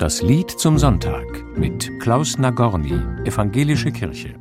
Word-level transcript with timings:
Das 0.00 0.22
Lied 0.22 0.50
zum 0.50 0.78
Sonntag 0.78 1.44
mit 1.58 2.00
Klaus 2.00 2.38
Nagorny, 2.38 2.98
Evangelische 3.26 3.92
Kirche. 3.92 4.34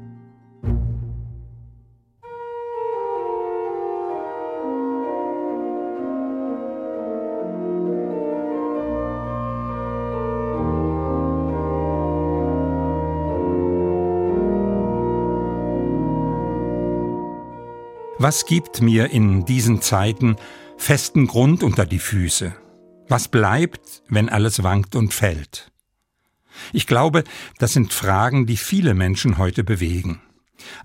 Was 18.18 18.46
gibt 18.46 18.82
mir 18.82 19.12
in 19.12 19.44
diesen 19.44 19.82
Zeiten 19.82 20.38
festen 20.78 21.28
Grund 21.28 21.64
unter 21.64 21.86
die 21.86 22.00
Füße? 22.00 22.56
Was 23.10 23.28
bleibt, 23.28 24.04
wenn 24.08 24.30
alles 24.30 24.62
wankt 24.62 24.96
und 24.96 25.16
fällt? 25.16 25.72
Ich 26.74 26.86
glaube, 26.86 27.24
das 27.58 27.74
sind 27.74 27.92
Fragen, 27.92 28.46
die 28.46 28.56
viele 28.56 28.94
Menschen 28.94 29.40
heute 29.40 29.64
bewegen. 29.64 30.22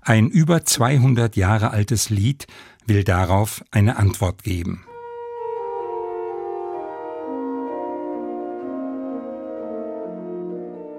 Ein 0.01 0.29
über 0.29 0.65
200 0.65 1.35
Jahre 1.35 1.69
altes 1.69 2.09
Lied 2.09 2.47
will 2.87 3.03
darauf 3.03 3.63
eine 3.69 3.97
Antwort 3.97 4.41
geben. 4.41 4.85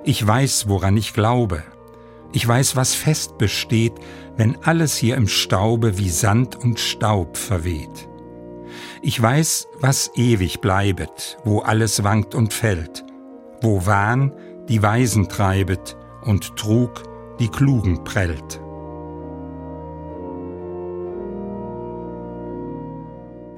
Ich 0.05 0.25
weiß, 0.25 0.69
woran 0.69 0.97
ich 0.97 1.13
glaube. 1.13 1.65
Ich 2.33 2.47
weiß, 2.47 2.77
was 2.77 2.95
fest 2.95 3.37
besteht, 3.39 3.95
wenn 4.37 4.63
alles 4.63 4.97
hier 4.97 5.17
im 5.17 5.27
Staube 5.27 5.99
wie 5.99 6.11
Sand 6.11 6.55
und 6.55 6.79
Staub 6.79 7.37
verweht. 7.37 8.09
Ich 9.07 9.23
weiß, 9.23 9.69
was 9.79 10.11
ewig 10.17 10.61
bleibet, 10.61 11.39
wo 11.45 11.61
alles 11.61 12.03
wankt 12.03 12.35
und 12.35 12.53
fällt, 12.53 13.05
wo 13.63 13.87
Wahn 13.87 14.33
die 14.69 14.83
Weisen 14.83 15.29
treibet 15.29 15.97
und 16.23 16.57
Trug 16.57 17.05
die 17.39 17.47
Klugen 17.47 18.03
prellt. 18.03 18.61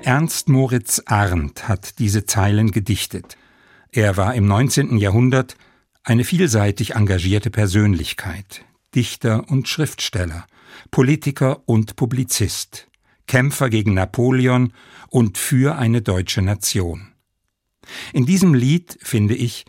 Ernst 0.02 0.50
Moritz 0.50 1.00
Arndt 1.06 1.66
hat 1.66 1.98
diese 1.98 2.26
Zeilen 2.26 2.70
gedichtet. 2.70 3.38
Er 3.90 4.18
war 4.18 4.34
im 4.34 4.44
19. 4.44 4.98
Jahrhundert 4.98 5.56
eine 6.04 6.24
vielseitig 6.24 6.94
engagierte 6.94 7.50
Persönlichkeit, 7.50 8.66
Dichter 8.94 9.48
und 9.48 9.66
Schriftsteller, 9.66 10.44
Politiker 10.90 11.62
und 11.64 11.96
Publizist. 11.96 12.87
Kämpfer 13.28 13.70
gegen 13.70 13.94
Napoleon 13.94 14.72
und 15.08 15.38
für 15.38 15.76
eine 15.78 16.02
deutsche 16.02 16.42
Nation. 16.42 17.12
In 18.12 18.26
diesem 18.26 18.54
Lied, 18.54 18.98
finde 19.02 19.36
ich, 19.36 19.64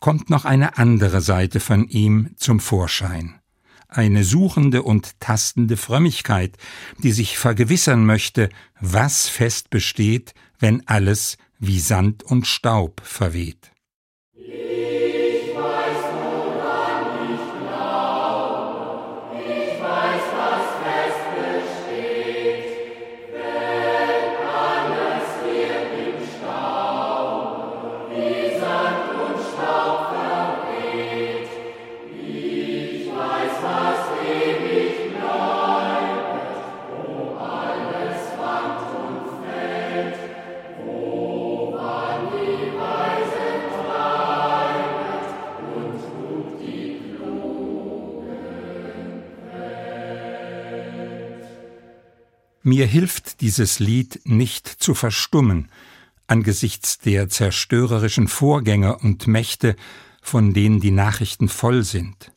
kommt 0.00 0.28
noch 0.28 0.44
eine 0.44 0.76
andere 0.76 1.22
Seite 1.22 1.60
von 1.60 1.88
ihm 1.88 2.32
zum 2.36 2.60
Vorschein. 2.60 3.40
Eine 3.88 4.24
suchende 4.24 4.82
und 4.82 5.18
tastende 5.20 5.76
Frömmigkeit, 5.76 6.56
die 6.98 7.12
sich 7.12 7.38
vergewissern 7.38 8.04
möchte, 8.04 8.50
was 8.80 9.28
fest 9.28 9.70
besteht, 9.70 10.34
wenn 10.58 10.86
alles 10.86 11.38
wie 11.58 11.80
Sand 11.80 12.22
und 12.22 12.46
Staub 12.46 13.00
verweht. 13.04 13.73
Mir 52.66 52.86
hilft 52.86 53.42
dieses 53.42 53.78
Lied 53.78 54.22
nicht 54.24 54.66
zu 54.66 54.94
verstummen. 54.94 55.70
Angesichts 56.26 56.98
der 56.98 57.28
zerstörerischen 57.28 58.26
Vorgänge 58.26 58.96
und 58.96 59.26
Mächte, 59.26 59.76
von 60.22 60.54
denen 60.54 60.80
die 60.80 60.90
Nachrichten 60.90 61.50
voll 61.50 61.84
sind, 61.84 62.32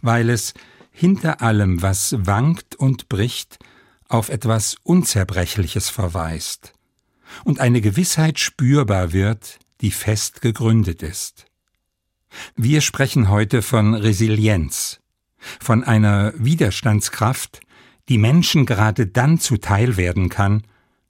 weil 0.00 0.30
es 0.30 0.54
hinter 0.92 1.42
allem, 1.42 1.82
was 1.82 2.14
wankt 2.16 2.76
und 2.76 3.08
bricht, 3.08 3.58
auf 4.08 4.28
etwas 4.28 4.76
Unzerbrechliches 4.84 5.88
verweist. 5.90 6.72
Und 7.42 7.58
eine 7.58 7.80
Gewissheit 7.80 8.38
spürbar 8.38 9.12
wird, 9.12 9.58
die 9.80 9.90
fest 9.90 10.40
gegründet 10.40 11.02
ist. 11.02 11.46
Wir 12.54 12.80
sprechen 12.80 13.28
heute 13.28 13.60
von 13.60 13.94
Resilienz, 13.94 15.00
von 15.58 15.82
einer 15.82 16.32
Widerstandskraft, 16.36 17.63
die 18.08 18.18
Menschen 18.18 18.66
gerade 18.66 19.06
dann 19.06 19.38
zuteil 19.38 19.96
werden 19.96 20.28
kann, 20.28 20.62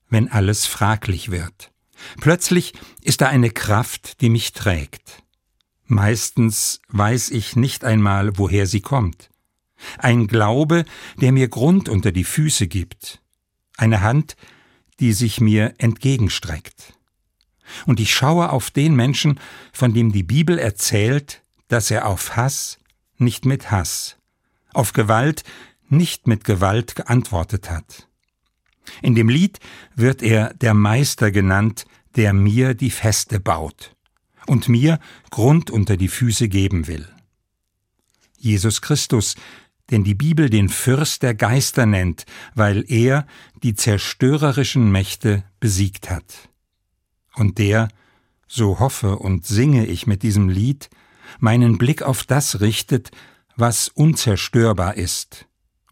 wenn 0.09 0.29
alles 0.29 0.67
fraglich 0.67 1.31
wird. 1.31 1.73
Plötzlich 2.21 2.75
ist 3.03 3.21
da 3.21 3.29
eine 3.29 3.51
Kraft, 3.51 4.21
die 4.21 4.31
mich 4.31 4.53
trägt. 4.53 5.23
Meistens 5.87 6.81
weiß 6.89 7.31
ich 7.31 7.57
nicht 7.57 7.85
einmal, 7.85 8.39
woher 8.39 8.67
sie 8.67 8.81
kommt. 8.81 9.31
Ein 9.99 10.29
Glaube, 10.29 10.85
der 11.21 11.33
mir 11.33 11.49
Grund 11.49 11.89
unter 11.89 12.13
die 12.13 12.25
Füße 12.25 12.69
gibt. 12.69 13.21
Eine 13.77 14.01
Hand, 14.01 14.37
die 15.01 15.13
sich 15.13 15.41
mir 15.41 15.75
entgegenstreckt. 15.79 16.95
Und 17.87 18.01
ich 18.01 18.15
schaue 18.15 18.51
auf 18.51 18.71
den 18.71 18.95
Menschen, 18.95 19.41
von 19.73 19.93
dem 19.95 20.13
die 20.13 20.23
Bibel 20.23 20.59
erzählt, 20.59 21.43
dass 21.69 21.91
er 21.91 22.07
auf 22.07 22.37
Hass 22.37 22.79
nicht 23.17 23.45
mit 23.45 23.71
Hass, 23.71 24.17
auf 24.73 24.93
Gewalt 24.93 25.45
nicht 25.89 26.27
mit 26.27 26.45
Gewalt 26.45 26.95
geantwortet 26.95 27.71
hat. 27.71 28.09
In 29.03 29.15
dem 29.15 29.29
Lied 29.29 29.61
wird 29.95 30.23
er 30.23 30.55
der 30.55 30.75
Meister 30.75 31.31
genannt, 31.31 31.87
der 32.17 32.33
mir 32.33 32.75
die 32.75 32.91
Feste 32.91 33.41
baut 33.41 33.95
und 34.47 34.69
mir 34.69 34.99
Grund 35.31 35.71
unter 35.71 35.97
die 35.97 36.09
Füße 36.09 36.49
geben 36.49 36.87
will. 36.87 37.09
Jesus 38.39 38.83
Christus, 38.83 39.37
den 39.91 40.05
die 40.05 40.15
Bibel 40.15 40.51
den 40.51 40.69
Fürst 40.69 41.23
der 41.23 41.35
Geister 41.35 41.87
nennt, 41.87 42.25
weil 42.55 42.85
er 42.91 43.27
die 43.63 43.75
zerstörerischen 43.75 44.91
Mächte 44.91 45.45
besiegt 45.61 46.11
hat. 46.11 46.51
Und 47.35 47.59
der, 47.59 47.89
so 48.47 48.79
hoffe 48.79 49.19
und 49.19 49.47
singe 49.47 49.87
ich 49.87 50.07
mit 50.07 50.23
diesem 50.23 50.49
Lied, 50.49 50.89
meinen 51.39 51.79
Blick 51.79 52.03
auf 52.03 52.25
das 52.25 52.61
richtet, 52.61 53.11
was 53.57 53.89
unzerstörbar 53.89 54.97
ist, 54.97 55.47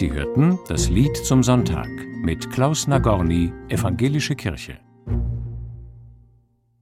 Sie 0.00 0.10
hörten 0.10 0.58
das 0.66 0.88
Lied 0.88 1.14
zum 1.14 1.42
Sonntag 1.42 1.86
mit 2.22 2.50
Klaus 2.50 2.86
Nagorny, 2.86 3.52
Evangelische 3.68 4.34
Kirche. 4.34 4.78